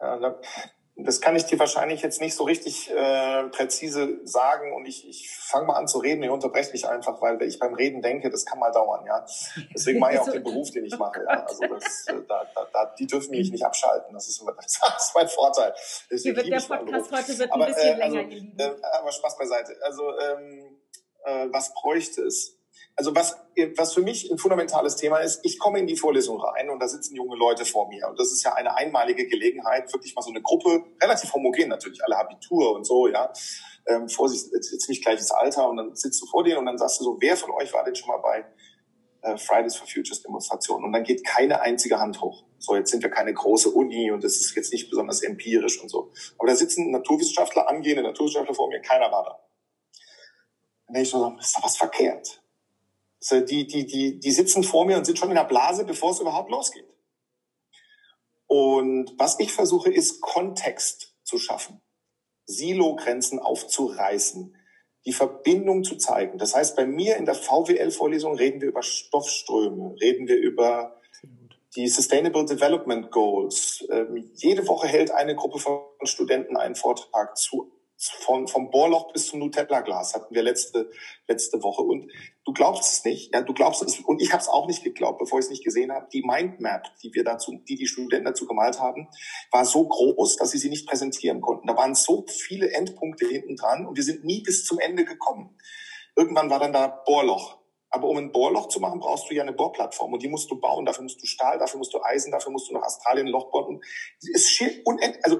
[0.00, 0.38] ja,
[0.98, 5.30] das kann ich dir wahrscheinlich jetzt nicht so richtig äh, präzise sagen und ich, ich
[5.30, 8.46] fange mal an zu reden, ich unterbreche mich einfach, weil ich beim Reden denke, das
[8.46, 9.26] kann mal dauern, ja.
[9.74, 11.44] Deswegen mache ich auch den Beruf, den ich mache, ja.
[11.44, 15.14] Also das, äh, da, da, da, die dürfen mich nicht abschalten, das ist, das ist
[15.14, 15.74] mein Vorteil.
[16.10, 18.98] Deswegen Hier wird der Podcast heute wird ein aber, bisschen äh, also, länger, ihr Äh,
[18.98, 19.76] aber Spaß beiseite.
[19.82, 20.78] Also ähm,
[21.24, 22.55] äh, was bräuchte es?
[22.96, 23.36] Also was,
[23.76, 26.88] was für mich ein fundamentales Thema ist, ich komme in die Vorlesung rein und da
[26.88, 28.08] sitzen junge Leute vor mir.
[28.08, 32.02] Und das ist ja eine einmalige Gelegenheit, wirklich mal so eine Gruppe, relativ homogen natürlich,
[32.02, 33.30] alle Abitur und so, ja.
[33.86, 36.98] Ähm, vor sich, ziemlich gleiches Alter und dann sitzt du vor denen und dann sagst
[36.98, 38.44] du so, wer von euch war denn schon mal bei
[39.22, 40.84] äh, Fridays for Futures Demonstrationen?
[40.86, 42.44] Und dann geht keine einzige Hand hoch.
[42.58, 45.90] So, jetzt sind wir keine große Uni und das ist jetzt nicht besonders empirisch und
[45.90, 46.12] so.
[46.38, 49.40] Aber da sitzen Naturwissenschaftler, angehende Naturwissenschaftler vor mir, keiner war da.
[50.86, 52.42] Dann denke ich so, ist da was verkehrt?
[53.30, 56.20] Die, die, die, die sitzen vor mir und sind schon in der Blase, bevor es
[56.20, 56.86] überhaupt losgeht.
[58.46, 61.82] Und was ich versuche, ist Kontext zu schaffen,
[62.46, 64.54] Silo-Grenzen aufzureißen,
[65.04, 66.38] die Verbindung zu zeigen.
[66.38, 71.00] Das heißt, bei mir in der VWL-Vorlesung reden wir über Stoffströme, reden wir über
[71.76, 73.84] die Sustainable Development Goals.
[73.90, 79.28] Ähm, jede Woche hält eine Gruppe von Studenten einen Vortrag zu von, vom Bohrloch bis
[79.28, 80.90] zum Nutella-Glas hatten wir letzte,
[81.26, 81.82] letzte Woche.
[81.82, 82.10] Und
[82.44, 85.18] du glaubst es nicht, ja, du glaubst es, und ich habe es auch nicht geglaubt,
[85.18, 86.06] bevor ich es nicht gesehen habe.
[86.12, 89.08] Die Mindmap, die wir dazu, die die Studenten dazu gemalt haben,
[89.50, 91.66] war so groß, dass sie sie nicht präsentieren konnten.
[91.66, 95.56] Da waren so viele Endpunkte hinten dran und wir sind nie bis zum Ende gekommen.
[96.14, 97.55] Irgendwann war dann da Bohrloch.
[97.90, 100.58] Aber um ein Bohrloch zu machen, brauchst du ja eine Bohrplattform und die musst du
[100.58, 100.84] bauen.
[100.84, 103.52] Dafür musst du Stahl, dafür musst du Eisen, dafür musst du nach Australien ein Loch.
[103.52, 103.84] Und
[104.20, 105.24] es ist unendlich.
[105.24, 105.38] Also,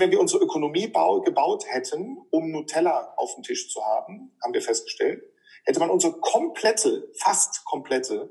[0.00, 4.54] wenn wir unsere Ökonomie bau, gebaut hätten, um Nutella auf dem Tisch zu haben, haben
[4.54, 5.22] wir festgestellt,
[5.64, 8.30] hätte man unsere komplette, fast komplette,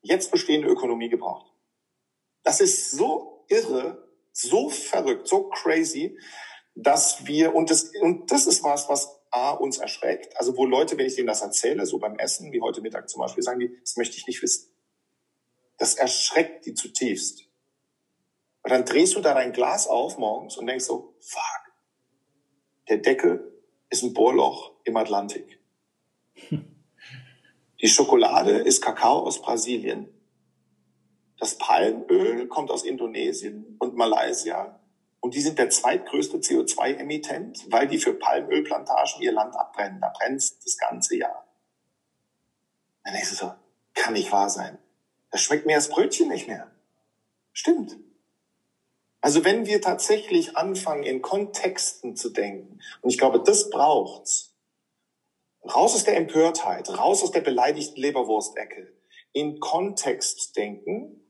[0.00, 1.52] jetzt bestehende Ökonomie gebraucht.
[2.44, 6.18] Das ist so irre, so verrückt, so crazy,
[6.74, 10.36] dass wir, und das, und das ist was, was A, uns erschreckt.
[10.38, 13.20] Also wo Leute, wenn ich denen das erzähle, so beim Essen, wie heute Mittag zum
[13.20, 14.72] Beispiel, sagen die, das möchte ich nicht wissen.
[15.76, 17.48] Das erschreckt die zutiefst.
[18.62, 21.72] Und dann drehst du da dein Glas auf morgens und denkst so, fuck,
[22.88, 25.60] der Deckel ist ein Bohrloch im Atlantik.
[27.80, 30.08] Die Schokolade ist Kakao aus Brasilien.
[31.38, 34.80] Das Palmöl kommt aus Indonesien und Malaysia
[35.24, 39.98] und die sind der zweitgrößte CO2-Emittent, weil die für Palmölplantagen ihr Land abbrennen.
[39.98, 41.48] Da brennt das ganze Jahr.
[43.04, 43.50] Dann ist es so,
[43.94, 44.76] kann nicht wahr sein.
[45.30, 46.70] Das schmeckt mir das Brötchen nicht mehr.
[47.54, 47.96] Stimmt.
[49.22, 54.52] Also wenn wir tatsächlich anfangen, in Kontexten zu denken, und ich glaube, das braucht's,
[55.64, 58.92] raus aus der Empörtheit, raus aus der beleidigten Leberwurstecke,
[59.32, 61.24] in Kontext denken,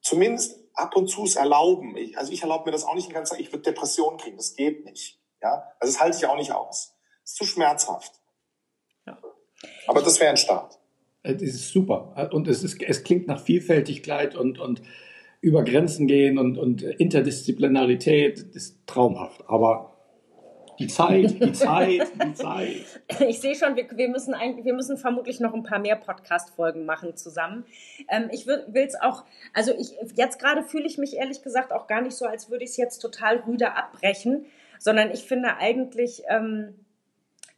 [0.00, 1.96] zumindest ab und zu es erlauben.
[1.96, 3.40] Ich, also ich erlaube mir das auch nicht die ganze Zeit.
[3.40, 4.36] Ich würde Depressionen kriegen.
[4.36, 5.20] Das geht nicht.
[5.42, 6.94] Ja, also das halte ich auch nicht aus.
[7.22, 8.12] Das ist zu schmerzhaft.
[9.06, 9.18] Ja.
[9.86, 10.78] Aber das wäre ein Start.
[11.22, 12.30] Das ist super.
[12.32, 14.82] Und es, ist, es klingt nach Vielfältigkeit und, und
[15.40, 18.38] über Grenzen gehen und, und Interdisziplinarität.
[18.38, 19.44] Das ist traumhaft.
[19.46, 19.99] Aber
[20.80, 23.02] die Zeit, die Zeit, die Zeit.
[23.28, 26.86] Ich sehe schon, wir, wir, müssen ein, wir müssen vermutlich noch ein paar mehr Podcast-Folgen
[26.86, 27.64] machen zusammen.
[28.08, 31.86] Ähm, ich will es auch, also ich, jetzt gerade fühle ich mich ehrlich gesagt auch
[31.86, 34.46] gar nicht so, als würde ich es jetzt total rüde abbrechen,
[34.78, 36.74] sondern ich finde eigentlich, ähm,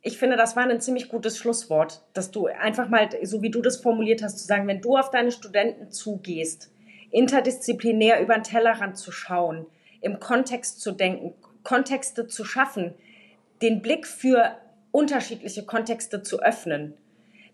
[0.03, 3.63] ich finde, das war ein ziemlich gutes Schlusswort, dass du einfach mal, so wie du
[3.63, 6.73] das formuliert hast, zu sagen, wenn du auf deine Studenten zugehst,
[7.13, 9.67] interdisziplinär über den Tellerrand zu schauen,
[10.01, 12.95] im Kontext zu denken, Kontexte zu schaffen,
[13.63, 14.57] den Blick für
[14.91, 16.95] unterschiedliche Kontexte zu öffnen.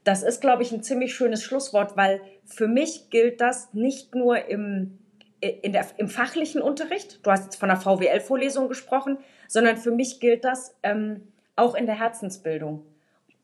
[0.04, 4.46] Das ist, glaube ich, ein ziemlich schönes Schlusswort, weil für mich gilt das nicht nur
[4.46, 4.98] im,
[5.42, 10.44] der, im fachlichen Unterricht, du hast jetzt von der VWL-Vorlesung gesprochen, sondern für mich gilt
[10.44, 12.84] das ähm, auch in der Herzensbildung.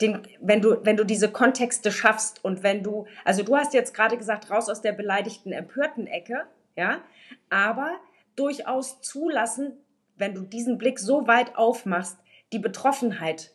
[0.00, 3.94] Den, wenn, du, wenn du diese Kontexte schaffst und wenn du, also du hast jetzt
[3.94, 6.44] gerade gesagt, raus aus der beleidigten, empörten Ecke,
[6.76, 7.00] ja,
[7.48, 7.92] aber
[8.34, 9.72] durchaus zulassen,
[10.16, 12.18] wenn du diesen Blick so weit aufmachst,
[12.54, 13.50] die Betroffenheit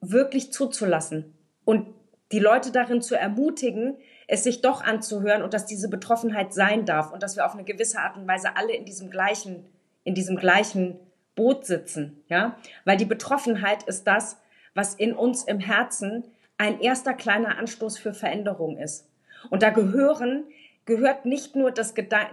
[0.00, 1.32] wirklich zuzulassen
[1.64, 1.86] und
[2.32, 3.96] die Leute darin zu ermutigen,
[4.26, 7.62] es sich doch anzuhören und dass diese Betroffenheit sein darf und dass wir auf eine
[7.62, 9.64] gewisse Art und Weise alle in diesem gleichen,
[10.02, 10.98] in diesem gleichen
[11.36, 12.58] Boot sitzen, ja?
[12.84, 14.38] Weil die Betroffenheit ist das,
[14.74, 16.24] was in uns im Herzen
[16.58, 19.08] ein erster kleiner Anstoß für Veränderung ist.
[19.50, 20.44] Und da gehören
[20.86, 22.26] gehört nicht nur das, Gedan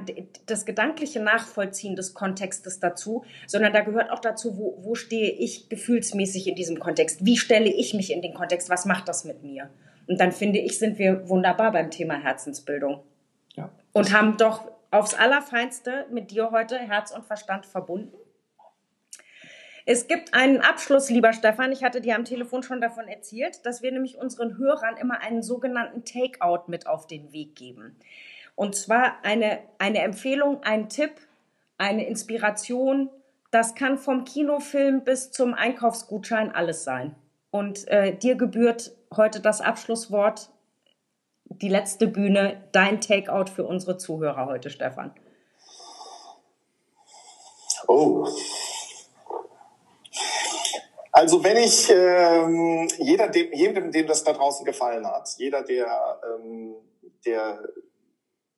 [0.46, 5.70] das gedankliche Nachvollziehen des Kontextes dazu, sondern da gehört auch dazu, wo, wo stehe ich
[5.70, 7.26] gefühlsmäßig in diesem Kontext?
[7.26, 8.70] Wie stelle ich mich in den Kontext?
[8.70, 9.70] Was macht das mit mir?
[10.08, 13.02] Und dann finde ich, sind wir wunderbar beim Thema Herzensbildung.
[13.56, 13.70] Ja.
[13.92, 18.14] Und haben doch aufs Allerfeinste mit dir heute Herz und Verstand verbunden.
[19.86, 21.74] Es gibt einen Abschluss, lieber Stefan.
[21.74, 25.44] Ich hatte dir am Telefon schon davon erzählt, dass wir nämlich unseren Hörern immer einen
[25.44, 27.98] sogenannten Takeout mit auf den Weg geben.
[28.56, 31.12] Und zwar eine, eine Empfehlung, ein Tipp,
[31.78, 33.10] eine Inspiration.
[33.52, 37.16] Das kann vom Kinofilm bis zum Einkaufsgutschein alles sein.
[37.52, 40.50] Und äh, dir gebührt heute das Abschlusswort,
[41.46, 45.14] die letzte Bühne, dein Takeout für unsere Zuhörer heute, Stefan.
[47.88, 48.28] Oh.
[51.12, 56.20] Also wenn ich ähm, jeder, dem, jedem, dem das da draußen gefallen hat, jeder, der,
[56.26, 56.76] ähm,
[57.24, 57.62] der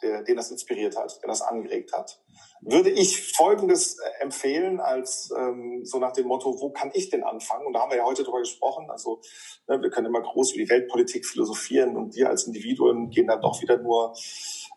[0.05, 2.21] der, den das inspiriert hat, der das angeregt hat,
[2.61, 7.23] würde ich Folgendes äh, empfehlen als ähm, so nach dem Motto, wo kann ich denn
[7.23, 7.65] anfangen?
[7.65, 8.89] Und da haben wir ja heute drüber gesprochen.
[8.89, 9.21] Also
[9.67, 13.41] ne, wir können immer groß über die Weltpolitik philosophieren und wir als Individuen gehen dann
[13.41, 14.13] doch wieder nur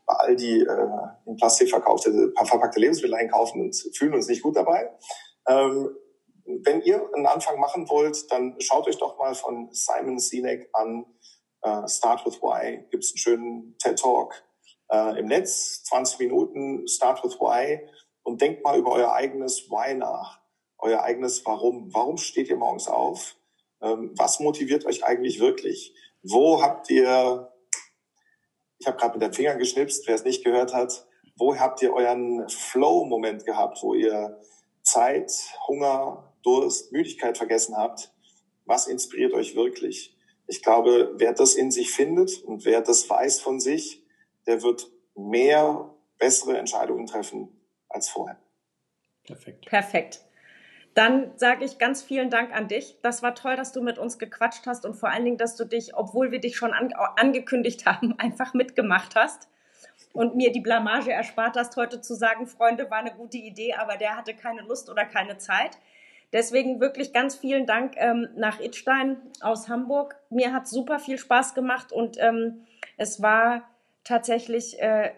[0.06, 0.88] bei all die äh,
[1.26, 4.90] in Plastik verkaufte, verpackte Lebensmittel einkaufen und fühlen uns nicht gut dabei.
[5.46, 5.90] Ähm,
[6.64, 11.04] wenn ihr einen Anfang machen wollt, dann schaut euch doch mal von Simon Sinek an.
[11.60, 12.86] Uh, Start with Why.
[12.90, 14.32] Gibt es einen schönen TED Talk
[14.90, 17.88] äh, im Netz, 20 Minuten, Start with Why
[18.22, 20.40] und denkt mal über euer eigenes Why nach,
[20.78, 21.92] euer eigenes Warum.
[21.94, 23.36] Warum steht ihr morgens auf?
[23.80, 25.94] Ähm, was motiviert euch eigentlich wirklich?
[26.22, 27.52] Wo habt ihr,
[28.78, 31.92] ich habe gerade mit den Fingern geschnipst, wer es nicht gehört hat, wo habt ihr
[31.94, 34.40] euren Flow-Moment gehabt, wo ihr
[34.82, 35.32] Zeit,
[35.68, 38.12] Hunger, Durst, Müdigkeit vergessen habt?
[38.64, 40.16] Was inspiriert euch wirklich?
[40.48, 44.04] Ich glaube, wer das in sich findet und wer das weiß von sich,
[44.48, 47.48] der wird mehr bessere Entscheidungen treffen
[47.88, 48.38] als vorher.
[49.24, 49.66] Perfekt.
[49.66, 50.20] Perfekt.
[50.94, 52.98] Dann sage ich ganz vielen Dank an dich.
[53.02, 55.64] Das war toll, dass du mit uns gequatscht hast und vor allen Dingen, dass du
[55.64, 59.48] dich, obwohl wir dich schon an, angekündigt haben, einfach mitgemacht hast
[60.12, 63.96] und mir die Blamage erspart hast, heute zu sagen, Freunde, war eine gute Idee, aber
[63.96, 65.78] der hatte keine Lust oder keine Zeit.
[66.32, 70.16] Deswegen wirklich ganz vielen Dank ähm, nach Itstein aus Hamburg.
[70.30, 73.62] Mir hat super viel Spaß gemacht und ähm, es war
[74.08, 75.10] tatsächlich äh,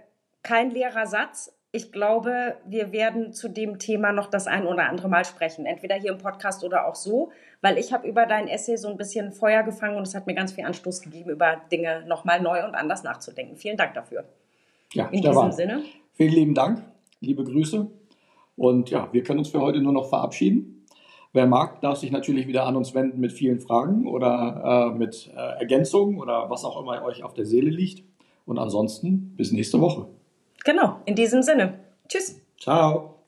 [0.42, 1.56] kein leerer Satz.
[1.72, 5.94] Ich glaube, wir werden zu dem Thema noch das ein oder andere Mal sprechen, entweder
[5.94, 7.30] hier im Podcast oder auch so,
[7.62, 10.34] weil ich habe über dein Essay so ein bisschen Feuer gefangen und es hat mir
[10.34, 13.56] ganz viel Anstoß gegeben, über Dinge nochmal neu und anders nachzudenken.
[13.56, 14.24] Vielen Dank dafür.
[14.92, 15.84] Ja, in diesem Sinne.
[16.14, 16.82] Vielen lieben Dank,
[17.20, 17.86] liebe Grüße.
[18.56, 20.84] Und ja, wir können uns für heute nur noch verabschieden.
[21.32, 25.30] Wer mag, darf sich natürlich wieder an uns wenden mit vielen Fragen oder äh, mit
[25.32, 28.09] äh, Ergänzungen oder was auch immer euch auf der Seele liegt.
[28.50, 30.06] Und ansonsten bis nächste Woche.
[30.64, 31.78] Genau, in diesem Sinne.
[32.08, 32.40] Tschüss.
[32.58, 33.19] Ciao.